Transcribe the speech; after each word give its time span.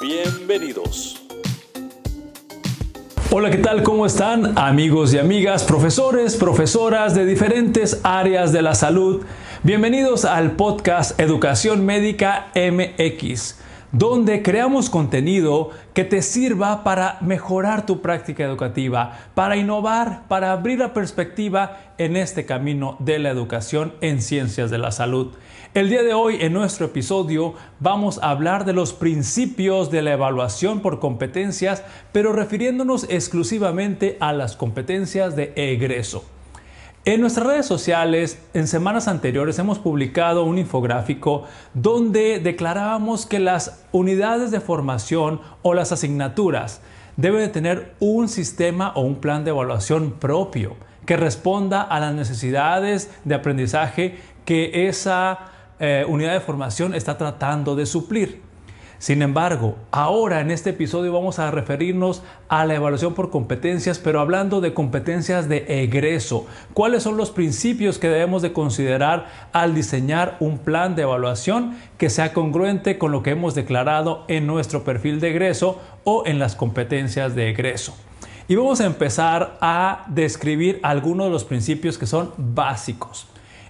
Bienvenidos. 0.00 1.22
Hola, 3.30 3.50
¿qué 3.50 3.56
tal? 3.56 3.82
¿Cómo 3.82 4.04
están 4.04 4.58
amigos 4.58 5.14
y 5.14 5.18
amigas, 5.18 5.64
profesores, 5.64 6.36
profesoras 6.36 7.14
de 7.14 7.24
diferentes 7.24 8.00
áreas 8.04 8.52
de 8.52 8.60
la 8.60 8.74
salud? 8.74 9.24
Bienvenidos 9.62 10.26
al 10.26 10.52
podcast 10.52 11.18
Educación 11.18 11.86
Médica 11.86 12.48
MX, 12.54 13.58
donde 13.92 14.42
creamos 14.42 14.90
contenido 14.90 15.70
que 15.94 16.04
te 16.04 16.20
sirva 16.20 16.84
para 16.84 17.16
mejorar 17.22 17.86
tu 17.86 18.02
práctica 18.02 18.44
educativa, 18.44 19.18
para 19.34 19.56
innovar, 19.56 20.28
para 20.28 20.52
abrir 20.52 20.78
la 20.78 20.92
perspectiva 20.92 21.94
en 21.96 22.16
este 22.16 22.44
camino 22.44 22.96
de 22.98 23.18
la 23.18 23.30
educación 23.30 23.94
en 24.02 24.20
ciencias 24.20 24.70
de 24.70 24.76
la 24.76 24.92
salud. 24.92 25.32
El 25.76 25.90
día 25.90 26.02
de 26.02 26.14
hoy 26.14 26.38
en 26.40 26.54
nuestro 26.54 26.86
episodio 26.86 27.52
vamos 27.80 28.18
a 28.22 28.30
hablar 28.30 28.64
de 28.64 28.72
los 28.72 28.94
principios 28.94 29.90
de 29.90 30.00
la 30.00 30.14
evaluación 30.14 30.80
por 30.80 31.00
competencias, 31.00 31.82
pero 32.12 32.32
refiriéndonos 32.32 33.04
exclusivamente 33.10 34.16
a 34.18 34.32
las 34.32 34.56
competencias 34.56 35.36
de 35.36 35.52
egreso. 35.54 36.24
En 37.04 37.20
nuestras 37.20 37.46
redes 37.46 37.66
sociales, 37.66 38.40
en 38.54 38.68
semanas 38.68 39.06
anteriores, 39.06 39.58
hemos 39.58 39.78
publicado 39.78 40.44
un 40.44 40.56
infográfico 40.56 41.44
donde 41.74 42.40
declarábamos 42.40 43.26
que 43.26 43.38
las 43.38 43.84
unidades 43.92 44.50
de 44.50 44.60
formación 44.60 45.42
o 45.60 45.74
las 45.74 45.92
asignaturas 45.92 46.80
deben 47.18 47.42
de 47.42 47.48
tener 47.48 47.92
un 48.00 48.30
sistema 48.30 48.92
o 48.94 49.02
un 49.02 49.16
plan 49.16 49.44
de 49.44 49.50
evaluación 49.50 50.12
propio 50.12 50.74
que 51.04 51.18
responda 51.18 51.82
a 51.82 52.00
las 52.00 52.14
necesidades 52.14 53.10
de 53.24 53.34
aprendizaje 53.34 54.16
que 54.46 54.88
esa 54.88 55.52
eh, 55.78 56.04
unidad 56.08 56.32
de 56.32 56.40
formación 56.40 56.94
está 56.94 57.18
tratando 57.18 57.76
de 57.76 57.86
suplir. 57.86 58.46
Sin 58.98 59.20
embargo, 59.20 59.76
ahora 59.90 60.40
en 60.40 60.50
este 60.50 60.70
episodio 60.70 61.12
vamos 61.12 61.38
a 61.38 61.50
referirnos 61.50 62.22
a 62.48 62.64
la 62.64 62.76
evaluación 62.76 63.12
por 63.12 63.28
competencias, 63.28 63.98
pero 63.98 64.20
hablando 64.20 64.62
de 64.62 64.72
competencias 64.72 65.50
de 65.50 65.82
egreso. 65.82 66.46
¿Cuáles 66.72 67.02
son 67.02 67.18
los 67.18 67.30
principios 67.30 67.98
que 67.98 68.08
debemos 68.08 68.40
de 68.40 68.54
considerar 68.54 69.26
al 69.52 69.74
diseñar 69.74 70.38
un 70.40 70.56
plan 70.58 70.96
de 70.96 71.02
evaluación 71.02 71.76
que 71.98 72.08
sea 72.08 72.32
congruente 72.32 72.96
con 72.96 73.12
lo 73.12 73.22
que 73.22 73.30
hemos 73.30 73.54
declarado 73.54 74.24
en 74.28 74.46
nuestro 74.46 74.82
perfil 74.82 75.20
de 75.20 75.30
egreso 75.30 75.78
o 76.04 76.22
en 76.24 76.38
las 76.38 76.56
competencias 76.56 77.34
de 77.34 77.50
egreso? 77.50 77.94
Y 78.48 78.54
vamos 78.54 78.80
a 78.80 78.86
empezar 78.86 79.58
a 79.60 80.06
describir 80.08 80.80
algunos 80.82 81.26
de 81.26 81.32
los 81.32 81.44
principios 81.44 81.98
que 81.98 82.06
son 82.06 82.32
básicos. 82.38 83.26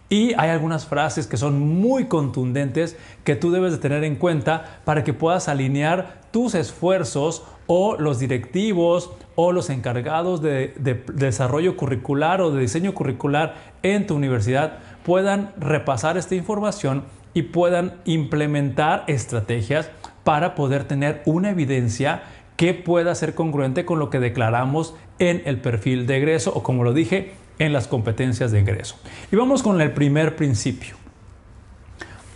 Y 0.09 0.35
hay 0.35 0.51
algunas 0.51 0.87
frases 0.87 1.27
que 1.27 1.37
son 1.37 1.59
muy 1.59 2.07
contundentes 2.07 2.97
que 3.25 3.35
tú 3.35 3.51
debes 3.51 3.73
de 3.73 3.79
tener 3.79 4.05
en 4.05 4.17
cuenta 4.17 4.81
para 4.85 5.03
que 5.03 5.13
puedas 5.13 5.49
alinear 5.49 6.21
tus 6.31 6.55
esfuerzos 6.55 7.43
o 7.67 7.97
los 7.97 8.21
directivos 8.21 9.11
o 9.35 9.51
los 9.51 9.69
encargados 9.71 10.41
de, 10.43 10.75
desarrollo 11.13 11.77
curricular 11.77 12.41
o 12.41 12.53
de 12.53 12.61
diseño 12.61 12.95
curricular 12.95 13.55
en 13.83 14.07
tu 14.07 14.15
universidad 14.15 14.79
puedan 15.05 15.53
repasar 15.59 16.17
esta 16.17 16.37
información 16.37 17.05
y 17.35 17.43
puedan 17.43 17.95
implementar 18.05 19.05
estrategias 19.09 19.91
para 20.25 20.55
poder 20.55 20.85
tener 20.85 21.23
una 21.27 21.51
evidencia 21.51 22.23
que 22.57 22.75
pueda 22.75 23.15
ser 23.15 23.35
congruente 23.35 23.85
con 23.85 23.99
lo 23.99 24.09
que 24.09 24.21
declaramos 24.21 24.95
en 25.19 25.43
el 25.45 25.61
perfil 25.61 26.07
de 26.07 26.17
egreso 26.17 26.53
o 26.55 26.63
como 26.63 26.85
lo 26.85 26.93
dije, 26.93 27.33
en 27.59 27.73
las 27.73 27.89
competencias 27.89 28.53
de 28.53 28.61
ingreso. 28.61 28.97
Y 29.31 29.37
vamos 29.37 29.63
con 29.63 29.81
el 29.81 29.93
primer 29.93 30.37
principio. 30.37 30.97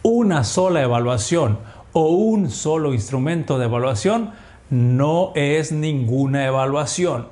Una 0.02 0.44
sola 0.44 0.82
evaluación 0.82 1.58
o 1.92 2.08
un 2.08 2.50
solo 2.50 2.94
instrumento 2.94 3.58
de 3.58 3.66
evaluación 3.66 4.30
no 4.70 5.32
es 5.34 5.72
ninguna 5.72 6.46
evaluación. 6.46 7.28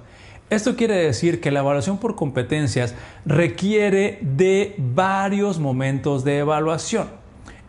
Esto 0.51 0.77
quiere 0.77 0.97
decir 0.97 1.41
que 1.41 1.51
la 1.51 1.61
evaluación 1.61 1.99
por 1.99 2.15
competencias 2.15 2.95
requiere 3.27 4.19
de 4.23 4.75
varios 4.79 5.59
momentos 5.59 6.25
de 6.25 6.39
evaluación. 6.39 7.09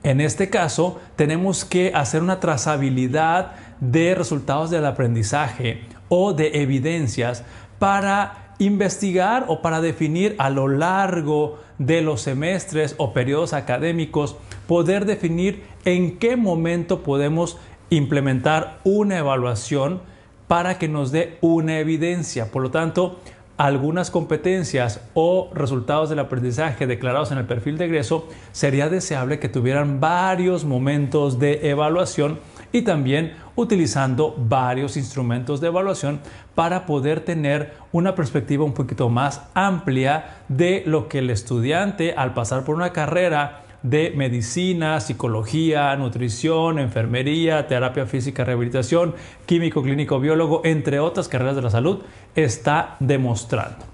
En 0.04 0.22
este 0.22 0.50
caso, 0.50 1.00
tenemos 1.18 1.66
que 1.66 1.92
hacer 1.94 2.24
una 2.24 2.40
trazabilidad 2.40 3.52
de 3.82 4.16
resultados 4.16 4.70
del 4.70 4.86
aprendizaje 4.86 5.82
o 6.08 6.34
de 6.34 6.62
evidencias 6.62 7.44
para 7.80 8.49
investigar 8.60 9.46
o 9.48 9.62
para 9.62 9.82
definir 9.82 10.36
a 10.38 10.50
lo 10.50 10.68
largo 10.68 11.58
de 11.78 12.02
los 12.02 12.22
semestres 12.22 12.94
o 12.98 13.14
periodos 13.14 13.54
académicos, 13.54 14.36
poder 14.68 15.06
definir 15.06 15.64
en 15.86 16.20
qué 16.20 16.36
momento 16.36 17.02
podemos 17.02 17.58
implementar 17.90 18.80
una 18.84 19.18
evaluación 19.18 20.02
para 20.48 20.78
que 20.78 20.88
nos 20.88 21.12
dé 21.12 21.38
una 21.42 21.80
evidencia. 21.80 22.52
Por 22.52 22.62
lo 22.62 22.72
tanto, 22.72 23.20
algunas 23.60 24.10
competencias 24.10 25.02
o 25.14 25.50
resultados 25.54 26.10
del 26.10 26.20
aprendizaje 26.20 26.88
declarados 26.88 27.32
en 27.32 27.40
el 27.40 27.46
perfil 27.46 27.78
de 27.78 27.86
egreso, 27.86 28.28
sería 28.54 28.88
deseable 28.88 29.40
que 29.40 29.50
tuvieran 29.50 30.00
varios 30.00 30.64
momentos 30.64 31.40
de 31.40 31.70
evaluación 31.70 32.40
y 32.72 32.84
también 32.84 33.34
utilizando 33.60 34.36
varios 34.38 34.98
instrumentos 34.98 35.62
de 35.62 35.68
evaluación 35.68 36.20
para 36.56 36.86
poder 36.86 37.22
tener 37.22 37.74
una 37.92 38.16
perspectiva 38.16 38.64
un 38.64 38.74
poquito 38.74 39.10
más 39.10 39.42
amplia 39.54 40.38
de 40.48 40.84
lo 40.86 41.08
que 41.08 41.20
el 41.20 41.30
estudiante 41.30 42.14
al 42.14 42.34
pasar 42.34 42.64
por 42.64 42.76
una 42.76 42.92
carrera 42.92 43.64
de 43.84 44.12
medicina, 44.16 45.00
psicología, 45.00 45.96
nutrición, 45.96 46.80
enfermería, 46.80 47.68
terapia 47.68 48.06
física, 48.06 48.44
rehabilitación, 48.44 49.16
químico, 49.46 49.82
clínico, 49.82 50.20
biólogo, 50.20 50.62
entre 50.66 51.00
otras 51.00 51.30
carreras 51.30 51.56
de 51.56 51.62
la 51.62 51.70
salud, 51.70 52.00
está 52.36 52.98
demostrando. 53.00 53.86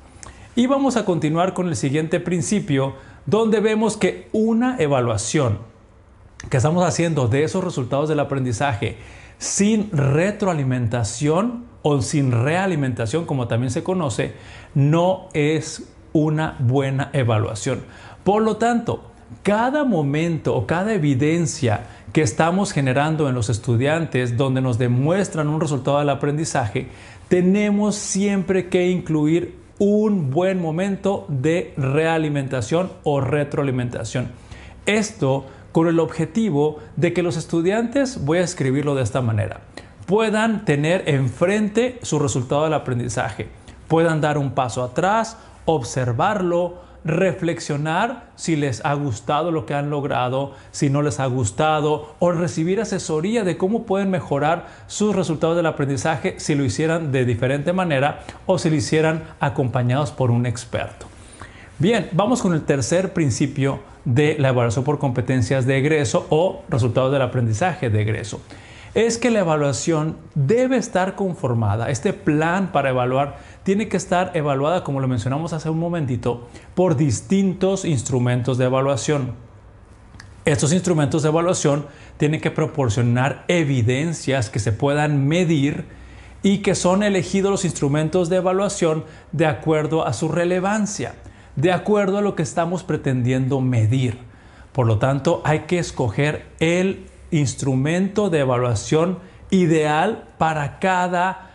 Y 0.55 0.67
vamos 0.67 0.95
a 0.95 1.05
continuar 1.05 1.53
con 1.53 1.67
el 1.67 1.75
siguiente 1.75 2.19
principio, 2.19 2.95
donde 3.25 3.59
vemos 3.59 3.97
que 3.97 4.29
una 4.31 4.77
evaluación 4.79 5.59
que 6.49 6.57
estamos 6.57 6.85
haciendo 6.85 7.27
de 7.27 7.43
esos 7.43 7.63
resultados 7.63 8.09
del 8.09 8.19
aprendizaje 8.19 8.97
sin 9.37 9.91
retroalimentación 9.91 11.65
o 11.81 12.01
sin 12.01 12.31
realimentación, 12.31 13.25
como 13.25 13.47
también 13.47 13.71
se 13.71 13.83
conoce, 13.83 14.33
no 14.73 15.29
es 15.33 15.83
una 16.13 16.55
buena 16.59 17.09
evaluación. 17.13 17.83
Por 18.23 18.41
lo 18.41 18.57
tanto, 18.57 19.11
cada 19.43 19.83
momento 19.83 20.55
o 20.55 20.65
cada 20.65 20.93
evidencia 20.93 21.87
que 22.13 22.21
estamos 22.21 22.71
generando 22.71 23.27
en 23.27 23.35
los 23.35 23.49
estudiantes 23.49 24.37
donde 24.37 24.61
nos 24.61 24.77
demuestran 24.77 25.47
un 25.47 25.59
resultado 25.59 25.99
del 25.99 26.09
aprendizaje, 26.09 26.87
tenemos 27.27 27.95
siempre 27.95 28.69
que 28.69 28.89
incluir 28.89 29.59
un 29.77 30.31
buen 30.31 30.61
momento 30.61 31.25
de 31.27 31.73
realimentación 31.75 32.91
o 33.03 33.19
retroalimentación. 33.19 34.31
Esto 34.85 35.45
con 35.75 35.89
el 35.89 35.99
objetivo 35.99 36.79
de 36.95 37.11
que 37.11 37.21
los 37.21 37.35
estudiantes, 37.35 38.23
voy 38.23 38.37
a 38.37 38.43
escribirlo 38.43 38.95
de 38.95 39.03
esta 39.03 39.19
manera, 39.19 39.59
puedan 40.05 40.63
tener 40.63 41.03
enfrente 41.09 41.99
su 42.01 42.17
resultado 42.17 42.63
del 42.63 42.75
aprendizaje, 42.75 43.49
puedan 43.89 44.21
dar 44.21 44.37
un 44.37 44.51
paso 44.51 44.81
atrás, 44.85 45.35
observarlo, 45.65 46.75
reflexionar 47.03 48.29
si 48.35 48.55
les 48.55 48.85
ha 48.85 48.93
gustado 48.93 49.51
lo 49.51 49.65
que 49.65 49.73
han 49.73 49.89
logrado, 49.89 50.53
si 50.71 50.89
no 50.89 51.01
les 51.01 51.19
ha 51.19 51.25
gustado, 51.25 52.15
o 52.19 52.31
recibir 52.31 52.79
asesoría 52.79 53.43
de 53.43 53.57
cómo 53.57 53.83
pueden 53.83 54.09
mejorar 54.09 54.67
sus 54.87 55.13
resultados 55.13 55.57
del 55.57 55.65
aprendizaje 55.65 56.35
si 56.37 56.55
lo 56.55 56.63
hicieran 56.63 57.11
de 57.11 57.25
diferente 57.25 57.73
manera 57.73 58.21
o 58.45 58.59
si 58.59 58.69
lo 58.69 58.77
hicieran 58.77 59.25
acompañados 59.41 60.13
por 60.13 60.31
un 60.31 60.45
experto. 60.45 61.07
Bien, 61.77 62.07
vamos 62.13 62.41
con 62.41 62.53
el 62.53 62.61
tercer 62.61 63.11
principio 63.11 63.79
de 64.05 64.37
la 64.39 64.47
evaluación 64.49 64.85
por 64.85 64.97
competencias 64.97 65.65
de 65.65 65.77
egreso 65.77 66.25
o 66.29 66.63
resultados 66.69 67.11
del 67.11 67.21
aprendizaje 67.21 67.89
de 67.89 68.01
egreso. 68.01 68.39
Es 68.93 69.17
que 69.17 69.29
la 69.29 69.39
evaluación 69.39 70.15
debe 70.35 70.77
estar 70.77 71.15
conformada, 71.15 71.89
este 71.89 72.13
plan 72.13 72.71
para 72.71 72.91
evaluar 72.91 73.39
tiene 73.63 73.89
que 73.89 73.97
estar 73.97 74.31
evaluada, 74.35 74.85
como 74.85 75.01
lo 75.01 75.09
mencionamos 75.09 75.51
hace 75.51 75.69
un 75.69 75.79
momentito, 75.79 76.47
por 76.75 76.95
distintos 76.95 77.83
instrumentos 77.83 78.57
de 78.57 78.65
evaluación. 78.65 79.33
Estos 80.45 80.71
instrumentos 80.71 81.23
de 81.23 81.29
evaluación 81.29 81.87
tienen 82.15 82.39
que 82.39 82.51
proporcionar 82.51 83.43
evidencias 83.49 84.49
que 84.49 84.59
se 84.59 84.71
puedan 84.71 85.27
medir 85.27 85.83
y 86.41 86.59
que 86.59 86.73
son 86.73 87.03
elegidos 87.03 87.51
los 87.51 87.65
instrumentos 87.65 88.29
de 88.29 88.37
evaluación 88.37 89.03
de 89.33 89.45
acuerdo 89.45 90.07
a 90.07 90.13
su 90.13 90.29
relevancia, 90.29 91.15
de 91.55 91.71
acuerdo 91.71 92.17
a 92.17 92.21
lo 92.21 92.35
que 92.35 92.43
estamos 92.43 92.83
pretendiendo 92.83 93.61
medir. 93.61 94.19
Por 94.71 94.87
lo 94.87 94.97
tanto, 94.97 95.41
hay 95.45 95.61
que 95.61 95.79
escoger 95.79 96.45
el 96.59 97.05
instrumento 97.31 98.29
de 98.29 98.39
evaluación 98.39 99.19
ideal 99.49 100.25
para 100.37 100.79
cada 100.79 101.51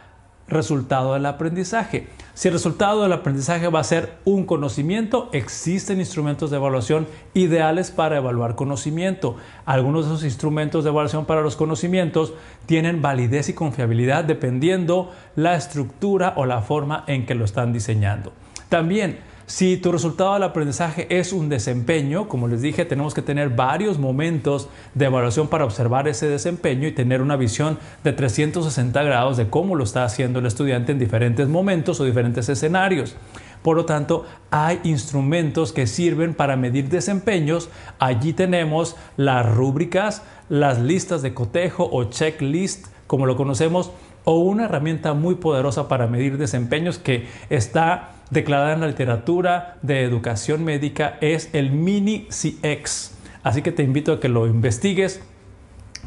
resultado 0.49 1.14
del 1.14 1.26
aprendizaje. 1.26 2.08
Si 2.35 2.49
el 2.49 2.55
resultado 2.55 3.02
del 3.02 3.12
aprendizaje 3.12 3.69
va 3.69 3.81
a 3.81 3.85
ser 3.85 4.14
un 4.25 4.47
conocimiento, 4.47 5.29
existen 5.32 6.00
instrumentos 6.00 6.50
de 6.50 6.56
evaluación 6.56 7.06
ideales 7.35 7.91
para 7.91 8.17
evaluar 8.17 8.55
conocimiento. 8.55 9.37
Algunos 9.67 10.06
de 10.06 10.12
esos 10.12 10.25
instrumentos 10.25 10.85
de 10.85 10.91
evaluación 10.91 11.26
para 11.26 11.43
los 11.43 11.56
conocimientos 11.56 12.32
tienen 12.67 13.03
validez 13.03 13.50
y 13.50 13.53
confiabilidad 13.53 14.25
dependiendo 14.25 15.12
la 15.37 15.55
estructura 15.55 16.32
o 16.37 16.46
la 16.46 16.62
forma 16.62 17.05
en 17.06 17.26
que 17.26 17.35
lo 17.35 17.44
están 17.44 17.73
diseñando. 17.73 18.32
También 18.70 19.19
si 19.50 19.76
tu 19.76 19.91
resultado 19.91 20.35
del 20.35 20.44
aprendizaje 20.44 21.08
es 21.11 21.32
un 21.32 21.49
desempeño, 21.49 22.29
como 22.29 22.47
les 22.47 22.62
dije, 22.62 22.85
tenemos 22.85 23.14
que 23.14 23.20
tener 23.20 23.49
varios 23.49 23.99
momentos 23.99 24.69
de 24.94 25.06
evaluación 25.06 25.49
para 25.49 25.64
observar 25.64 26.06
ese 26.06 26.29
desempeño 26.29 26.87
y 26.87 26.93
tener 26.93 27.20
una 27.20 27.35
visión 27.35 27.76
de 28.05 28.12
360 28.12 29.02
grados 29.02 29.37
de 29.37 29.50
cómo 29.50 29.75
lo 29.75 29.82
está 29.82 30.05
haciendo 30.05 30.38
el 30.38 30.47
estudiante 30.47 30.93
en 30.93 31.00
diferentes 31.00 31.49
momentos 31.49 31.99
o 31.99 32.05
diferentes 32.05 32.49
escenarios. 32.49 33.17
Por 33.62 33.76
lo 33.76 33.87
tanto, 33.87 34.25
hay 34.52 34.79
instrumentos 34.85 35.73
que 35.73 35.88
sirven 35.88 36.35
para 36.35 36.55
medir 36.55 36.88
desempeños. 36.88 37.70
Allí 37.99 38.32
tenemos 38.32 38.94
las 39.17 39.44
rúbricas, 39.53 40.23
las 40.49 40.79
listas 40.79 41.23
de 41.23 41.35
cotejo 41.35 41.88
o 41.91 42.05
checklist, 42.05 42.87
como 43.08 43.26
lo 43.26 43.37
conocemos, 43.37 43.91
o 44.23 44.38
una 44.38 44.67
herramienta 44.67 45.12
muy 45.12 45.35
poderosa 45.35 45.88
para 45.88 46.06
medir 46.06 46.38
desempeños 46.38 46.99
que 46.99 47.26
está 47.49 48.19
declarada 48.31 48.73
en 48.73 48.81
la 48.81 48.87
literatura 48.87 49.77
de 49.82 50.03
educación 50.03 50.65
médica 50.65 51.19
es 51.21 51.50
el 51.53 51.71
Mini 51.73 52.27
CX. 52.29 53.12
Así 53.43 53.62
que 53.62 53.73
te 53.73 53.82
invito 53.82 54.12
a 54.12 54.21
que 54.21 54.29
lo 54.29 54.47
investigues. 54.47 55.23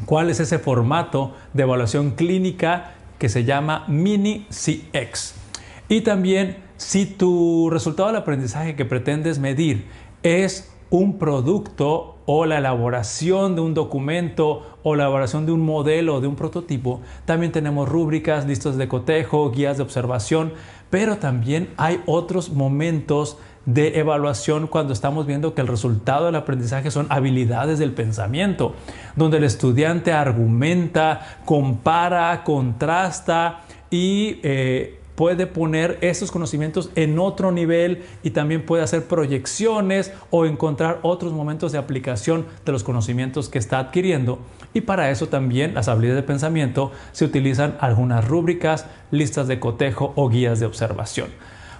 ¿Cuál 0.06 0.30
es 0.30 0.40
ese 0.40 0.58
formato 0.58 1.34
de 1.52 1.62
evaluación 1.62 2.12
clínica 2.12 2.94
que 3.18 3.28
se 3.28 3.44
llama 3.44 3.84
Mini 3.88 4.46
CX? 4.50 5.34
Y 5.88 6.00
también 6.00 6.56
si 6.76 7.06
tu 7.06 7.70
resultado 7.70 8.08
del 8.08 8.16
aprendizaje 8.16 8.74
que 8.74 8.84
pretendes 8.84 9.38
medir 9.38 9.86
es 10.22 10.74
un 10.90 11.18
producto 11.18 12.18
o 12.26 12.46
la 12.46 12.58
elaboración 12.58 13.54
de 13.54 13.60
un 13.60 13.74
documento 13.74 14.78
o 14.82 14.94
la 14.94 15.04
elaboración 15.04 15.46
de 15.46 15.52
un 15.52 15.60
modelo, 15.60 16.20
de 16.20 16.28
un 16.28 16.36
prototipo, 16.36 17.00
también 17.24 17.52
tenemos 17.52 17.88
rúbricas, 17.88 18.46
listas 18.46 18.76
de 18.76 18.88
cotejo, 18.88 19.50
guías 19.50 19.76
de 19.76 19.82
observación, 19.82 20.52
pero 20.90 21.18
también 21.18 21.70
hay 21.76 22.00
otros 22.06 22.50
momentos 22.50 23.38
de 23.66 23.98
evaluación 23.98 24.66
cuando 24.66 24.92
estamos 24.92 25.26
viendo 25.26 25.54
que 25.54 25.62
el 25.62 25.68
resultado 25.68 26.26
del 26.26 26.36
aprendizaje 26.36 26.90
son 26.90 27.06
habilidades 27.08 27.78
del 27.78 27.92
pensamiento, 27.92 28.74
donde 29.16 29.38
el 29.38 29.44
estudiante 29.44 30.12
argumenta, 30.12 31.38
compara, 31.44 32.44
contrasta 32.44 33.60
y 33.90 34.40
eh, 34.42 35.00
puede 35.14 35.46
poner 35.46 35.98
esos 36.00 36.30
conocimientos 36.30 36.90
en 36.96 37.18
otro 37.18 37.52
nivel 37.52 38.04
y 38.22 38.30
también 38.30 38.66
puede 38.66 38.82
hacer 38.82 39.04
proyecciones 39.04 40.12
o 40.30 40.46
encontrar 40.46 40.98
otros 41.02 41.32
momentos 41.32 41.72
de 41.72 41.78
aplicación 41.78 42.46
de 42.64 42.72
los 42.72 42.82
conocimientos 42.84 43.48
que 43.48 43.58
está 43.58 43.78
adquiriendo. 43.78 44.38
Y 44.72 44.82
para 44.82 45.10
eso 45.10 45.28
también 45.28 45.74
las 45.74 45.88
habilidades 45.88 46.22
de 46.22 46.26
pensamiento 46.26 46.90
se 47.12 47.24
utilizan 47.24 47.76
algunas 47.80 48.26
rúbricas, 48.26 48.86
listas 49.10 49.46
de 49.46 49.60
cotejo 49.60 50.12
o 50.16 50.28
guías 50.28 50.60
de 50.60 50.66
observación. 50.66 51.28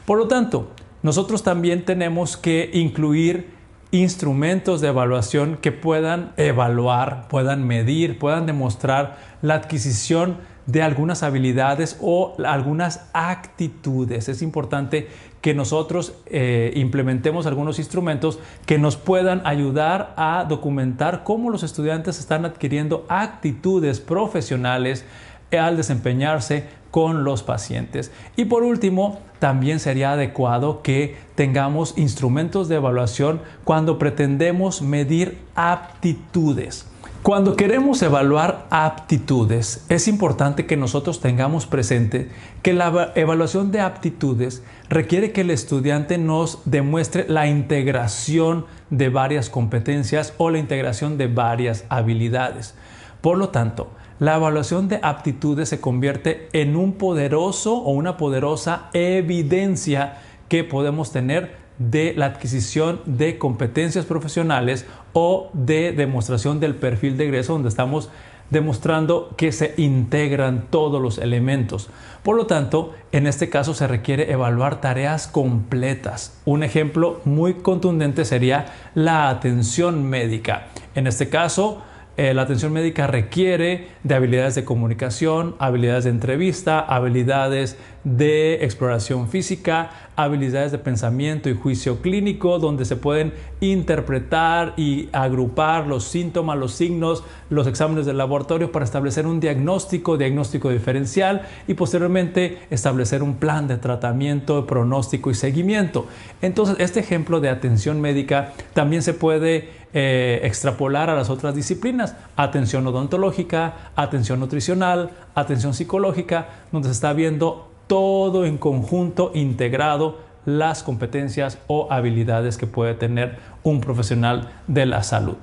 Por 0.06 0.18
lo 0.18 0.28
tanto, 0.28 0.68
nosotros 1.02 1.42
también 1.42 1.84
tenemos 1.84 2.36
que 2.36 2.70
incluir 2.72 3.52
instrumentos 3.90 4.80
de 4.80 4.88
evaluación 4.88 5.56
que 5.56 5.70
puedan 5.70 6.32
evaluar, 6.36 7.28
puedan 7.28 7.66
medir, 7.66 8.18
puedan 8.18 8.46
demostrar 8.46 9.18
la 9.40 9.54
adquisición 9.54 10.38
de 10.66 10.82
algunas 10.82 11.22
habilidades 11.22 11.98
o 12.00 12.34
algunas 12.44 13.08
actitudes. 13.12 14.28
Es 14.28 14.42
importante 14.42 15.08
que 15.40 15.52
nosotros 15.52 16.14
eh, 16.26 16.72
implementemos 16.74 17.46
algunos 17.46 17.78
instrumentos 17.78 18.38
que 18.64 18.78
nos 18.78 18.96
puedan 18.96 19.42
ayudar 19.46 20.14
a 20.16 20.46
documentar 20.48 21.22
cómo 21.22 21.50
los 21.50 21.62
estudiantes 21.62 22.18
están 22.18 22.44
adquiriendo 22.46 23.04
actitudes 23.08 24.00
profesionales 24.00 25.04
al 25.52 25.76
desempeñarse 25.76 26.64
con 26.90 27.24
los 27.24 27.42
pacientes. 27.42 28.12
Y 28.36 28.46
por 28.46 28.62
último, 28.62 29.18
también 29.38 29.80
sería 29.80 30.12
adecuado 30.12 30.80
que 30.80 31.16
tengamos 31.34 31.98
instrumentos 31.98 32.68
de 32.68 32.76
evaluación 32.76 33.40
cuando 33.64 33.98
pretendemos 33.98 34.80
medir 34.80 35.38
aptitudes. 35.54 36.86
Cuando 37.24 37.56
queremos 37.56 38.02
evaluar 38.02 38.66
aptitudes, 38.68 39.86
es 39.88 40.08
importante 40.08 40.66
que 40.66 40.76
nosotros 40.76 41.20
tengamos 41.22 41.64
presente 41.64 42.28
que 42.60 42.74
la 42.74 43.12
evaluación 43.14 43.72
de 43.72 43.80
aptitudes 43.80 44.62
requiere 44.90 45.32
que 45.32 45.40
el 45.40 45.50
estudiante 45.50 46.18
nos 46.18 46.58
demuestre 46.66 47.24
la 47.26 47.46
integración 47.46 48.66
de 48.90 49.08
varias 49.08 49.48
competencias 49.48 50.34
o 50.36 50.50
la 50.50 50.58
integración 50.58 51.16
de 51.16 51.28
varias 51.28 51.86
habilidades. 51.88 52.74
Por 53.22 53.38
lo 53.38 53.48
tanto, 53.48 53.88
la 54.18 54.36
evaluación 54.36 54.88
de 54.88 55.00
aptitudes 55.02 55.70
se 55.70 55.80
convierte 55.80 56.50
en 56.52 56.76
un 56.76 56.92
poderoso 56.92 57.74
o 57.74 57.92
una 57.92 58.18
poderosa 58.18 58.90
evidencia 58.92 60.18
que 60.50 60.62
podemos 60.62 61.10
tener 61.10 61.63
de 61.78 62.14
la 62.16 62.26
adquisición 62.26 63.00
de 63.04 63.38
competencias 63.38 64.04
profesionales 64.04 64.86
o 65.12 65.50
de 65.52 65.92
demostración 65.92 66.60
del 66.60 66.74
perfil 66.74 67.16
de 67.16 67.24
egreso 67.24 67.54
donde 67.54 67.68
estamos 67.68 68.10
demostrando 68.50 69.34
que 69.36 69.52
se 69.52 69.74
integran 69.76 70.66
todos 70.70 71.00
los 71.00 71.18
elementos. 71.18 71.88
Por 72.22 72.36
lo 72.36 72.46
tanto, 72.46 72.94
en 73.12 73.26
este 73.26 73.50
caso 73.50 73.74
se 73.74 73.86
requiere 73.86 74.30
evaluar 74.30 74.80
tareas 74.80 75.26
completas. 75.26 76.38
Un 76.44 76.62
ejemplo 76.62 77.20
muy 77.24 77.54
contundente 77.54 78.24
sería 78.24 78.66
la 78.94 79.28
atención 79.28 80.04
médica. 80.04 80.68
En 80.94 81.06
este 81.06 81.28
caso, 81.28 81.82
eh, 82.16 82.32
la 82.32 82.42
atención 82.42 82.72
médica 82.72 83.08
requiere 83.08 83.88
de 84.04 84.14
habilidades 84.14 84.54
de 84.54 84.64
comunicación, 84.64 85.56
habilidades 85.58 86.04
de 86.04 86.10
entrevista, 86.10 86.78
habilidades 86.78 87.76
de 88.04 88.64
exploración 88.64 89.28
física, 89.28 90.10
habilidades 90.14 90.72
de 90.72 90.78
pensamiento 90.78 91.48
y 91.48 91.54
juicio 91.54 92.02
clínico, 92.02 92.58
donde 92.58 92.84
se 92.84 92.96
pueden 92.96 93.32
interpretar 93.60 94.74
y 94.76 95.08
agrupar 95.12 95.86
los 95.86 96.04
síntomas, 96.04 96.58
los 96.58 96.72
signos, 96.72 97.24
los 97.48 97.66
exámenes 97.66 98.04
del 98.04 98.18
laboratorio 98.18 98.70
para 98.70 98.84
establecer 98.84 99.26
un 99.26 99.40
diagnóstico, 99.40 100.18
diagnóstico 100.18 100.68
diferencial 100.70 101.42
y 101.66 101.74
posteriormente 101.74 102.58
establecer 102.70 103.22
un 103.22 103.36
plan 103.36 103.66
de 103.66 103.78
tratamiento, 103.78 104.66
pronóstico 104.66 105.30
y 105.30 105.34
seguimiento. 105.34 106.06
Entonces, 106.42 106.76
este 106.78 107.00
ejemplo 107.00 107.40
de 107.40 107.48
atención 107.48 108.02
médica 108.02 108.52
también 108.74 109.02
se 109.02 109.14
puede 109.14 109.70
eh, 109.94 110.40
extrapolar 110.42 111.08
a 111.08 111.14
las 111.14 111.30
otras 111.30 111.54
disciplinas, 111.54 112.16
atención 112.36 112.86
odontológica, 112.86 113.92
atención 113.96 114.40
nutricional, 114.40 115.10
atención 115.34 115.72
psicológica, 115.72 116.48
donde 116.70 116.88
se 116.88 116.92
está 116.92 117.12
viendo 117.12 117.73
todo 117.86 118.44
en 118.44 118.58
conjunto, 118.58 119.30
integrado, 119.34 120.18
las 120.44 120.82
competencias 120.82 121.58
o 121.66 121.88
habilidades 121.90 122.58
que 122.58 122.66
puede 122.66 122.94
tener 122.94 123.38
un 123.62 123.80
profesional 123.80 124.50
de 124.66 124.86
la 124.86 125.02
salud. 125.02 125.36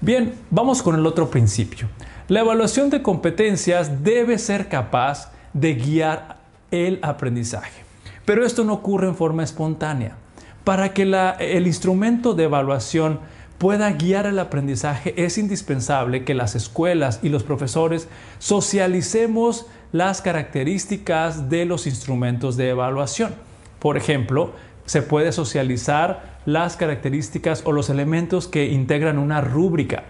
Bien, 0.00 0.34
vamos 0.50 0.82
con 0.82 0.96
el 0.96 1.06
otro 1.06 1.30
principio. 1.30 1.88
La 2.28 2.40
evaluación 2.40 2.90
de 2.90 3.02
competencias 3.02 4.02
debe 4.02 4.38
ser 4.38 4.68
capaz 4.68 5.30
de 5.52 5.74
guiar 5.74 6.38
el 6.70 6.98
aprendizaje, 7.02 7.84
pero 8.24 8.44
esto 8.44 8.64
no 8.64 8.74
ocurre 8.74 9.08
en 9.08 9.14
forma 9.14 9.44
espontánea. 9.44 10.16
Para 10.64 10.94
que 10.94 11.02
el 11.02 11.66
instrumento 11.66 12.34
de 12.34 12.44
evaluación 12.44 13.20
pueda 13.58 13.92
guiar 13.92 14.26
el 14.26 14.38
aprendizaje, 14.38 15.14
es 15.24 15.38
indispensable 15.38 16.24
que 16.24 16.34
las 16.34 16.54
escuelas 16.54 17.20
y 17.22 17.28
los 17.28 17.42
profesores 17.42 18.08
socialicemos 18.38 19.66
las 19.92 20.22
características 20.22 21.48
de 21.50 21.66
los 21.66 21.86
instrumentos 21.86 22.56
de 22.56 22.70
evaluación. 22.70 23.34
Por 23.78 23.96
ejemplo, 23.96 24.52
se 24.86 25.02
puede 25.02 25.32
socializar 25.32 26.40
las 26.46 26.76
características 26.76 27.62
o 27.64 27.72
los 27.72 27.90
elementos 27.90 28.48
que 28.48 28.66
integran 28.66 29.18
una 29.18 29.40
rúbrica. 29.40 30.04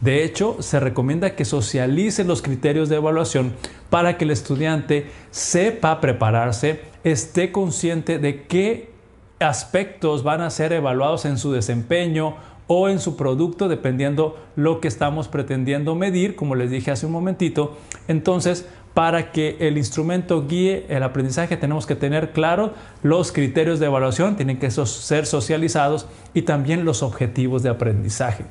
De 0.00 0.24
hecho, 0.24 0.56
se 0.60 0.80
recomienda 0.80 1.36
que 1.36 1.44
socialicen 1.44 2.26
los 2.26 2.42
criterios 2.42 2.88
de 2.88 2.96
evaluación 2.96 3.54
para 3.88 4.18
que 4.18 4.24
el 4.24 4.30
estudiante 4.30 5.06
sepa 5.30 6.00
prepararse, 6.00 6.82
esté 7.04 7.52
consciente 7.52 8.18
de 8.18 8.42
qué 8.42 8.90
aspectos 9.38 10.22
van 10.22 10.40
a 10.40 10.50
ser 10.50 10.72
evaluados 10.72 11.24
en 11.24 11.38
su 11.38 11.52
desempeño 11.52 12.36
o 12.66 12.88
en 12.88 12.98
su 12.98 13.16
producto, 13.16 13.68
dependiendo 13.68 14.36
lo 14.56 14.80
que 14.80 14.88
estamos 14.88 15.28
pretendiendo 15.28 15.94
medir, 15.94 16.36
como 16.36 16.56
les 16.56 16.70
dije 16.70 16.90
hace 16.90 17.06
un 17.06 17.12
momentito. 17.12 17.76
Entonces, 18.08 18.66
para 18.96 19.30
que 19.30 19.58
el 19.60 19.76
instrumento 19.76 20.46
guíe 20.48 20.86
el 20.88 21.02
aprendizaje 21.02 21.58
tenemos 21.58 21.84
que 21.84 21.96
tener 21.96 22.30
claro 22.30 22.72
los 23.02 23.30
criterios 23.30 23.78
de 23.78 23.84
evaluación, 23.84 24.36
tienen 24.36 24.58
que 24.58 24.70
ser 24.70 25.26
socializados 25.26 26.06
y 26.32 26.42
también 26.42 26.86
los 26.86 27.02
objetivos 27.02 27.62
de 27.62 27.68
aprendizaje. 27.68 28.46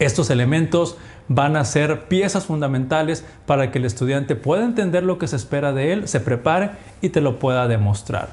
Estos 0.00 0.28
elementos 0.28 0.98
van 1.28 1.56
a 1.56 1.64
ser 1.64 2.08
piezas 2.08 2.44
fundamentales 2.44 3.24
para 3.46 3.70
que 3.70 3.78
el 3.78 3.86
estudiante 3.86 4.36
pueda 4.36 4.66
entender 4.66 5.02
lo 5.02 5.16
que 5.16 5.28
se 5.28 5.36
espera 5.36 5.72
de 5.72 5.94
él, 5.94 6.08
se 6.08 6.20
prepare 6.20 6.72
y 7.00 7.08
te 7.08 7.22
lo 7.22 7.38
pueda 7.38 7.66
demostrar. 7.68 8.28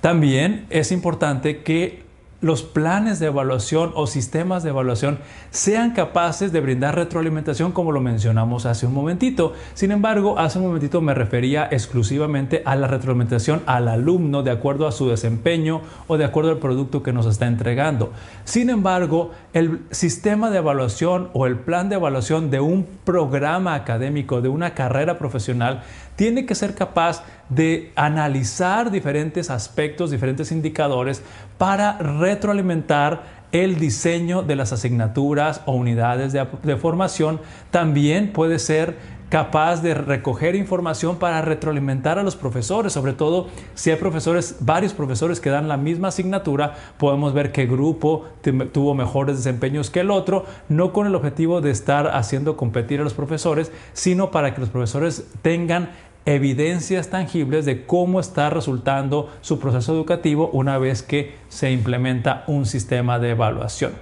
También 0.00 0.66
es 0.70 0.90
importante 0.90 1.62
que 1.62 2.05
los 2.40 2.62
planes 2.62 3.18
de 3.18 3.26
evaluación 3.26 3.92
o 3.94 4.06
sistemas 4.06 4.62
de 4.62 4.70
evaluación 4.70 5.18
sean 5.50 5.92
capaces 5.92 6.52
de 6.52 6.60
brindar 6.60 6.94
retroalimentación 6.94 7.72
como 7.72 7.92
lo 7.92 8.00
mencionamos 8.00 8.66
hace 8.66 8.86
un 8.86 8.92
momentito. 8.92 9.54
Sin 9.74 9.90
embargo, 9.90 10.38
hace 10.38 10.58
un 10.58 10.66
momentito 10.66 11.00
me 11.00 11.14
refería 11.14 11.66
exclusivamente 11.70 12.62
a 12.64 12.76
la 12.76 12.88
retroalimentación 12.88 13.62
al 13.66 13.88
alumno 13.88 14.42
de 14.42 14.50
acuerdo 14.50 14.86
a 14.86 14.92
su 14.92 15.08
desempeño 15.08 15.80
o 16.08 16.18
de 16.18 16.24
acuerdo 16.24 16.50
al 16.50 16.58
producto 16.58 17.02
que 17.02 17.12
nos 17.12 17.26
está 17.26 17.46
entregando. 17.46 18.12
Sin 18.44 18.68
embargo, 18.70 19.30
el 19.54 19.80
sistema 19.90 20.50
de 20.50 20.58
evaluación 20.58 21.30
o 21.32 21.46
el 21.46 21.56
plan 21.56 21.88
de 21.88 21.96
evaluación 21.96 22.50
de 22.50 22.60
un 22.60 22.86
programa 23.04 23.74
académico, 23.74 24.42
de 24.42 24.48
una 24.48 24.74
carrera 24.74 25.18
profesional, 25.18 25.82
tiene 26.16 26.46
que 26.46 26.54
ser 26.54 26.74
capaz 26.74 27.22
de 27.48 27.92
analizar 27.94 28.90
diferentes 28.90 29.50
aspectos, 29.50 30.10
diferentes 30.10 30.50
indicadores 30.50 31.22
para 31.58 31.98
retroalimentar 31.98 33.36
el 33.52 33.78
diseño 33.78 34.42
de 34.42 34.56
las 34.56 34.72
asignaturas 34.72 35.60
o 35.66 35.72
unidades 35.72 36.32
de, 36.32 36.76
formación. 36.76 37.40
También 37.70 38.32
puede 38.32 38.58
ser 38.58 38.96
capaz 39.28 39.82
de 39.82 39.94
recoger 39.94 40.54
información 40.54 41.16
para 41.16 41.42
retroalimentar 41.42 42.18
a 42.18 42.22
los 42.22 42.36
profesores, 42.36 42.92
sobre 42.92 43.12
todo 43.12 43.48
si 43.74 43.90
hay 43.90 43.96
profesores, 43.96 44.56
varios 44.60 44.92
profesores 44.92 45.40
que 45.40 45.50
dan 45.50 45.68
la 45.68 45.76
misma 45.76 46.08
asignatura, 46.08 46.74
podemos 46.96 47.34
ver 47.34 47.52
qué 47.52 47.66
grupo 47.66 48.26
tuvo 48.72 48.94
mejores 48.94 49.36
desempeños 49.36 49.90
que 49.90 50.00
el 50.00 50.10
otro, 50.10 50.44
no 50.68 50.92
con 50.92 51.06
el 51.06 51.14
objetivo 51.14 51.60
de 51.60 51.70
estar 51.70 52.08
haciendo 52.08 52.56
competir 52.56 53.00
a 53.00 53.04
los 53.04 53.14
profesores, 53.14 53.72
sino 53.92 54.30
para 54.30 54.54
que 54.54 54.60
los 54.60 54.70
profesores 54.70 55.26
tengan 55.42 55.90
evidencias 56.24 57.08
tangibles 57.08 57.64
de 57.64 57.86
cómo 57.86 58.18
está 58.18 58.50
resultando 58.50 59.30
su 59.40 59.58
proceso 59.60 59.94
educativo 59.94 60.50
una 60.52 60.76
vez 60.76 61.02
que 61.02 61.36
se 61.48 61.70
implementa 61.70 62.44
un 62.48 62.66
sistema 62.66 63.18
de 63.18 63.30
evaluación. 63.30 63.92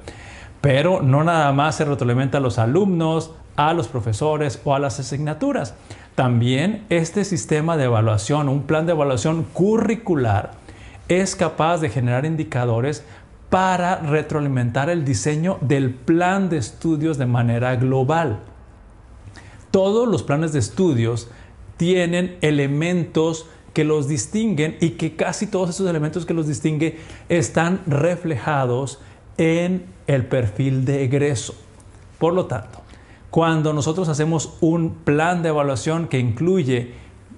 Pero 0.63 1.03
no 1.03 1.23
nada 1.23 1.53
más 1.53 1.77
se 1.77 1.85
retroalimenta 1.85 2.39
a 2.39 2.41
los 2.41 2.59
alumnos, 2.59 3.33
a 3.57 3.73
los 3.75 3.89
profesores 3.89 4.61
o 4.65 4.75
a 4.75 4.79
las 4.79 5.01
asignaturas. 5.01 5.75
También 6.15 6.85
este 6.91 7.25
sistema 7.25 7.77
de 7.77 7.85
evaluación, 7.85 8.49
un 8.49 8.63
plan 8.63 8.87
de 8.87 8.93
evaluación 8.93 9.45
curricular, 9.53 10.53
es 11.09 11.37
capaz 11.37 11.79
de 11.79 11.91
generar 11.91 12.25
indicadores 12.25 13.05
para 13.51 13.97
retroalimentar 13.97 14.91
el 14.91 15.05
diseño 15.05 15.59
del 15.61 15.91
plan 15.91 16.49
de 16.49 16.57
estudios 16.57 17.19
de 17.19 17.27
manera 17.27 17.77
global. 17.77 18.41
Todos 19.71 20.09
los 20.09 20.23
planes 20.23 20.53
de 20.53 20.61
estudios 20.61 21.29
tienen 21.77 22.37
elementos 22.41 23.47
que 23.73 23.85
los 23.85 24.09
distinguen 24.09 24.77
y 24.81 24.91
que 24.91 25.17
casi 25.17 25.49
todos 25.49 25.71
esos 25.71 25.89
elementos 25.91 26.25
que 26.25 26.33
los 26.33 26.47
distinguen 26.47 26.95
están 27.29 27.81
reflejados 27.87 29.01
en 29.37 29.85
el 30.07 30.27
perfil 30.27 30.85
de 30.85 31.05
egreso. 31.05 31.55
Por 32.19 32.35
lo 32.35 32.47
tanto, 32.47 32.84
cuando 33.35 33.73
nosotros 33.73 34.09
hacemos 34.09 34.55
un 34.61 34.91
plan 34.95 35.43
de 35.43 35.49
evaluación 35.49 36.07
que 36.07 36.21
incluye 36.21 36.93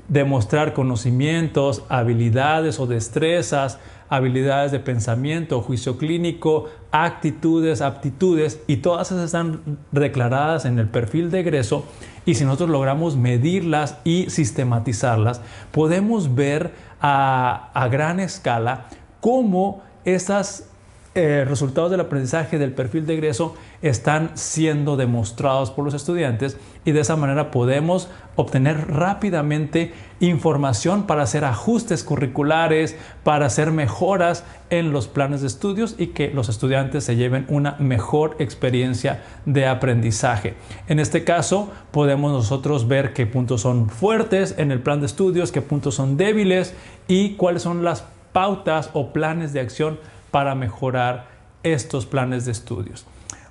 demostrar 0.08 0.74
conocimientos, 0.74 1.84
habilidades 1.88 2.78
o 2.80 2.86
destrezas, 2.86 3.78
habilidades 4.10 4.72
de 4.72 4.78
pensamiento, 4.78 5.62
juicio 5.62 5.96
clínico, 5.96 6.66
actitudes, 6.90 7.80
aptitudes, 7.80 8.60
y 8.66 8.76
todas 8.76 9.10
esas 9.10 9.24
están 9.24 9.78
declaradas 9.90 10.66
en 10.66 10.78
el 10.78 10.86
perfil 10.86 11.30
de 11.30 11.40
egreso, 11.40 11.86
y 12.26 12.34
si 12.34 12.44
nosotros 12.44 12.68
logramos 12.68 13.16
medirlas 13.16 13.96
y 14.04 14.28
sistematizarlas, 14.28 15.40
podemos 15.70 16.34
ver 16.34 16.72
a, 17.00 17.70
a 17.72 17.88
gran 17.88 18.20
escala 18.20 18.88
cómo 19.22 19.82
esas 20.04 20.68
eh, 21.16 21.46
resultados 21.46 21.90
del 21.90 22.00
aprendizaje 22.00 22.58
del 22.58 22.73
perfil 22.73 23.06
de 23.06 23.14
egreso 23.14 23.56
están 23.80 24.32
siendo 24.35 24.99
demostrados 24.99 25.70
por 25.70 25.82
los 25.82 25.94
estudiantes 25.94 26.58
y 26.85 26.92
de 26.92 27.00
esa 27.00 27.16
manera 27.16 27.50
podemos 27.50 28.11
obtener 28.35 28.88
rápidamente 28.88 29.94
información 30.20 31.06
para 31.06 31.23
hacer 31.23 31.46
ajustes 31.46 32.04
curriculares, 32.04 32.99
para 33.25 33.46
hacer 33.46 33.73
mejoras 33.73 34.44
en 34.68 34.92
los 34.92 35.08
planes 35.08 35.40
de 35.40 35.46
estudios 35.46 35.94
y 35.96 36.08
que 36.08 36.28
los 36.28 36.50
estudiantes 36.50 37.04
se 37.04 37.16
lleven 37.16 37.46
una 37.49 37.76
mejor 37.78 38.37
experiencia 38.38 39.25
de 39.46 39.66
aprendizaje. 39.66 40.52
En 40.87 41.00
este 41.00 41.25
caso, 41.25 41.70
podemos 41.92 42.30
nosotros 42.30 42.88
ver 42.88 43.14
qué 43.14 43.25
puntos 43.25 43.62
son 43.62 43.88
fuertes 43.88 44.54
en 44.58 44.70
el 44.70 44.80
plan 44.80 45.00
de 45.00 45.06
estudios, 45.06 45.50
qué 45.50 45.62
puntos 45.62 45.94
son 45.94 46.18
débiles 46.18 46.75
y 47.08 47.37
cuáles 47.37 47.62
son 47.62 47.85
las 47.85 48.04
pautas 48.35 48.90
o 48.92 49.14
planes 49.14 49.54
de 49.54 49.61
acción 49.61 49.99
para 50.37 50.55
mejorar 50.55 51.28
estos 51.62 52.05
planes 52.05 52.45
de 52.45 52.52
estudios. 52.52 53.07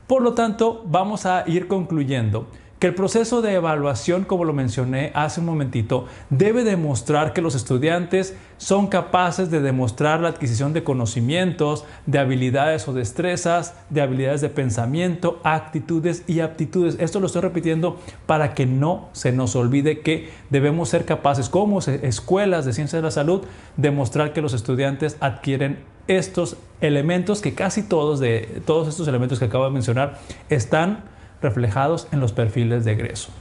Por 0.05 0.21
lo 0.21 0.35
tanto, 0.35 0.83
vamos 0.85 1.25
a 1.25 1.43
ir 1.47 1.67
concluyendo 1.67 2.45
que 2.79 2.87
el 2.87 2.95
proceso 2.95 3.41
de 3.41 3.53
evaluación, 3.53 4.25
como 4.25 4.43
lo 4.43 4.51
mencioné 4.51 5.11
hace 5.15 5.39
un 5.39 5.45
momentito, 5.45 6.07
debe 6.29 6.65
demostrar 6.65 7.31
que 7.31 7.41
los 7.41 7.55
estudiantes 7.55 8.35
son 8.57 8.87
capaces 8.87 9.49
de 9.49 9.61
demostrar 9.61 10.19
la 10.19 10.29
adquisición 10.29 10.73
de 10.73 10.83
conocimientos, 10.83 11.85
de 12.05 12.19
habilidades 12.19 12.87
o 12.87 12.93
destrezas, 12.93 13.75
de 13.89 14.01
habilidades 14.01 14.41
de 14.41 14.49
pensamiento, 14.49 15.39
actitudes 15.43 16.23
y 16.27 16.41
aptitudes. 16.41 16.97
Esto 16.99 17.21
lo 17.21 17.27
estoy 17.27 17.43
repitiendo 17.43 17.97
para 18.25 18.53
que 18.53 18.65
no 18.65 19.07
se 19.13 19.31
nos 19.31 19.55
olvide 19.55 20.01
que 20.01 20.29
debemos 20.49 20.89
ser 20.89 21.05
capaces, 21.05 21.47
como 21.47 21.79
escuelas 21.79 22.65
de 22.65 22.73
ciencias 22.73 23.01
de 23.01 23.05
la 23.05 23.11
salud, 23.11 23.43
demostrar 23.77 24.33
que 24.33 24.41
los 24.41 24.53
estudiantes 24.53 25.15
adquieren 25.21 25.79
estos 26.07 26.57
elementos 26.81 27.41
que 27.41 27.55
casi 27.55 27.81
todos 27.81 28.19
de 28.19 28.61
todos 28.65 28.87
estos 28.87 29.07
elementos 29.07 29.39
que 29.39 29.45
acabo 29.45 29.65
de 29.65 29.71
mencionar 29.71 30.19
están 30.49 31.14
reflejados 31.41 32.07
en 32.11 32.19
los 32.19 32.33
perfiles 32.33 32.85
de 32.85 32.93
egreso. 32.93 33.31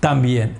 También, 0.00 0.54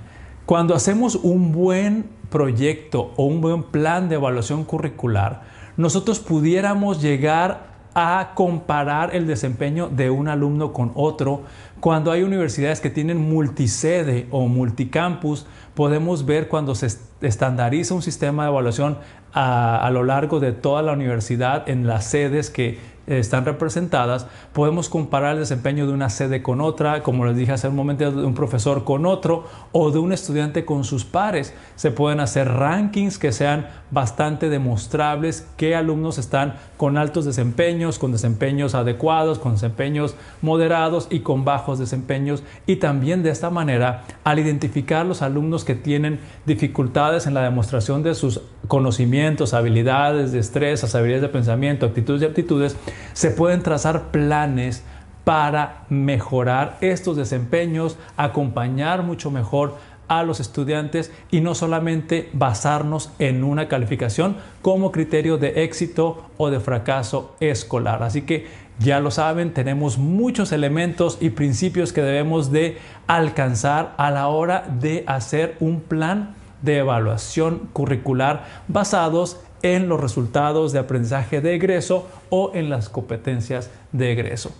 cuando 0.45 0.75
hacemos 0.75 1.15
un 1.15 1.51
buen 1.51 2.09
proyecto 2.29 3.13
o 3.17 3.25
un 3.25 3.41
buen 3.41 3.63
plan 3.63 4.09
de 4.09 4.15
evaluación 4.15 4.63
curricular, 4.63 5.43
nosotros 5.77 6.19
pudiéramos 6.19 7.01
llegar 7.01 7.71
a 7.93 8.31
comparar 8.35 9.15
el 9.15 9.27
desempeño 9.27 9.89
de 9.89 10.09
un 10.09 10.27
alumno 10.27 10.71
con 10.71 10.91
otro. 10.95 11.43
Cuando 11.79 12.11
hay 12.11 12.23
universidades 12.23 12.79
que 12.79 12.89
tienen 12.89 13.17
multisede 13.17 14.27
o 14.31 14.47
multicampus, 14.47 15.45
podemos 15.75 16.25
ver 16.25 16.47
cuando 16.47 16.75
se 16.75 16.87
estandariza 17.21 17.93
un 17.93 18.01
sistema 18.01 18.43
de 18.43 18.49
evaluación 18.49 18.97
a, 19.33 19.89
lo 19.91 20.03
largo 20.03 20.39
de 20.39 20.51
toda 20.51 20.81
la 20.81 20.93
universidad 20.93 21.67
en 21.69 21.87
las 21.87 22.05
sedes 22.05 22.49
que 22.49 22.79
están 23.19 23.45
representadas, 23.45 24.27
podemos 24.53 24.89
comparar 24.89 25.33
el 25.33 25.39
desempeño 25.39 25.87
de 25.87 25.93
una 25.93 26.09
sede 26.09 26.41
con 26.41 26.61
otra, 26.61 27.03
como 27.03 27.25
les 27.25 27.35
dije 27.35 27.51
hace 27.51 27.67
un 27.67 27.75
momento, 27.75 28.11
de 28.11 28.25
un 28.25 28.33
profesor 28.33 28.83
con 28.83 29.05
otro 29.05 29.45
o 29.71 29.91
de 29.91 29.99
un 29.99 30.13
estudiante 30.13 30.65
con 30.65 30.83
sus 30.83 31.05
pares. 31.05 31.53
Se 31.75 31.91
pueden 31.91 32.19
hacer 32.19 32.47
rankings 32.47 33.17
que 33.17 33.31
sean 33.31 33.67
bastante 33.91 34.49
demostrables, 34.49 35.47
qué 35.57 35.75
alumnos 35.75 36.17
están 36.17 36.55
con 36.77 36.97
altos 36.97 37.25
desempeños, 37.25 37.99
con 37.99 38.11
desempeños 38.11 38.75
adecuados, 38.75 39.39
con 39.39 39.53
desempeños 39.53 40.15
moderados 40.41 41.07
y 41.09 41.19
con 41.19 41.45
bajos 41.45 41.79
desempeños. 41.79 42.43
Y 42.65 42.77
también 42.77 43.23
de 43.23 43.29
esta 43.29 43.49
manera, 43.49 44.03
al 44.23 44.39
identificar 44.39 45.05
los 45.05 45.21
alumnos 45.21 45.65
que 45.65 45.75
tienen 45.75 46.19
dificultades 46.45 47.27
en 47.27 47.33
la 47.33 47.43
demostración 47.43 48.03
de 48.03 48.15
sus 48.15 48.41
conocimientos, 48.67 49.53
habilidades, 49.53 50.31
destrezas, 50.31 50.95
habilidades 50.95 51.23
de 51.23 51.29
pensamiento, 51.29 51.85
actitudes 51.85 52.21
y 52.21 52.25
aptitudes, 52.25 52.77
se 53.13 53.31
pueden 53.31 53.63
trazar 53.63 54.11
planes 54.11 54.83
para 55.23 55.83
mejorar 55.89 56.77
estos 56.81 57.15
desempeños, 57.15 57.97
acompañar 58.17 59.03
mucho 59.03 59.29
mejor 59.29 59.75
a 60.07 60.23
los 60.23 60.41
estudiantes 60.41 61.09
y 61.31 61.39
no 61.39 61.55
solamente 61.55 62.29
basarnos 62.33 63.11
en 63.17 63.45
una 63.45 63.69
calificación 63.69 64.35
como 64.61 64.91
criterio 64.91 65.37
de 65.37 65.63
éxito 65.63 66.25
o 66.37 66.49
de 66.49 66.59
fracaso 66.59 67.35
escolar. 67.39 68.03
Así 68.03 68.23
que 68.23 68.47
ya 68.77 68.99
lo 68.99 69.09
saben, 69.09 69.53
tenemos 69.53 69.97
muchos 69.97 70.51
elementos 70.51 71.17
y 71.21 71.29
principios 71.29 71.93
que 71.93 72.01
debemos 72.01 72.51
de 72.51 72.77
alcanzar 73.07 73.93
a 73.97 74.11
la 74.11 74.27
hora 74.27 74.65
de 74.81 75.05
hacer 75.07 75.55
un 75.59 75.79
plan 75.79 76.35
de 76.61 76.79
evaluación 76.79 77.69
curricular 77.71 78.45
basados 78.67 79.39
en 79.63 79.89
los 79.89 79.99
resultados 79.99 80.71
de 80.71 80.79
aprendizaje 80.79 81.41
de 81.41 81.55
egreso 81.55 82.07
o 82.29 82.51
en 82.53 82.69
las 82.69 82.89
competencias 82.89 83.69
de 83.91 84.11
egreso. 84.11 84.51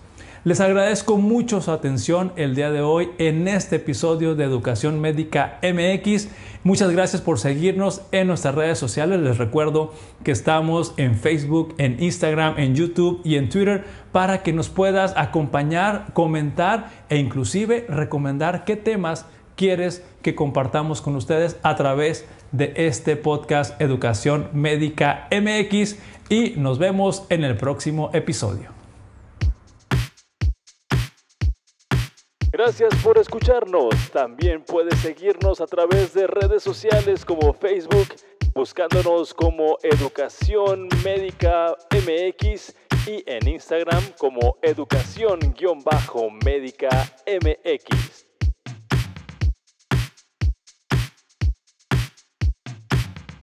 Les 0.43 0.59
agradezco 0.59 1.17
mucho 1.17 1.61
su 1.61 1.69
atención 1.69 2.33
el 2.35 2.55
día 2.55 2.71
de 2.71 2.81
hoy 2.81 3.09
en 3.19 3.47
este 3.47 3.75
episodio 3.75 4.33
de 4.33 4.43
Educación 4.43 4.99
Médica 4.99 5.59
MX. 5.61 6.29
Muchas 6.63 6.89
gracias 6.89 7.21
por 7.21 7.37
seguirnos 7.37 8.01
en 8.11 8.25
nuestras 8.25 8.55
redes 8.55 8.79
sociales. 8.79 9.19
Les 9.19 9.37
recuerdo 9.37 9.93
que 10.23 10.31
estamos 10.31 10.95
en 10.97 11.13
Facebook, 11.13 11.75
en 11.77 12.01
Instagram, 12.01 12.57
en 12.57 12.73
YouTube 12.73 13.21
y 13.23 13.35
en 13.35 13.49
Twitter 13.49 13.83
para 14.11 14.41
que 14.41 14.51
nos 14.51 14.69
puedas 14.69 15.13
acompañar, 15.15 16.07
comentar 16.13 16.89
e 17.09 17.17
inclusive 17.17 17.85
recomendar 17.87 18.65
qué 18.65 18.75
temas 18.75 19.27
quieres 19.55 20.03
que 20.21 20.35
compartamos 20.35 21.01
con 21.01 21.15
ustedes 21.15 21.57
a 21.63 21.75
través 21.75 22.25
de 22.51 22.73
este 22.75 23.15
podcast 23.15 23.81
Educación 23.81 24.49
Médica 24.53 25.27
MX 25.31 25.97
y 26.29 26.51
nos 26.57 26.77
vemos 26.79 27.25
en 27.29 27.43
el 27.43 27.57
próximo 27.57 28.09
episodio. 28.13 28.69
Gracias 32.51 32.93
por 33.03 33.17
escucharnos. 33.17 33.95
También 34.11 34.63
puedes 34.63 34.99
seguirnos 34.99 35.61
a 35.61 35.67
través 35.67 36.13
de 36.13 36.27
redes 36.27 36.61
sociales 36.61 37.25
como 37.25 37.53
Facebook, 37.53 38.09
buscándonos 38.53 39.33
como 39.33 39.77
Educación 39.81 40.87
Médica 41.03 41.75
MX 41.91 42.75
y 43.07 43.23
en 43.25 43.47
Instagram 43.47 44.03
como 44.17 44.57
Educación-Médica 44.61 46.89
MX. 47.25 48.30